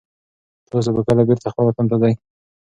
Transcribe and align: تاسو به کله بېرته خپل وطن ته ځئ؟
تاسو 0.71 0.89
به 0.95 1.01
کله 1.07 1.21
بېرته 1.27 1.47
خپل 1.53 1.63
وطن 1.65 1.85
ته 1.89 1.95
ځئ؟ 2.01 2.13